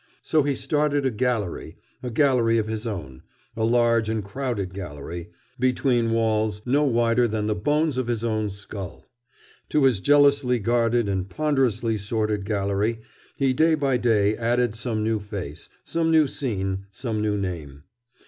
[0.23, 3.21] So he started a gallery, a gallery of his own,
[3.55, 8.49] a large and crowded gallery between walls no wider than the bones of his own
[8.49, 9.05] skull.
[9.69, 13.01] To this jealously guarded and ponderously sorted gallery
[13.37, 17.83] he day by day added some new face, some new scene, some new name.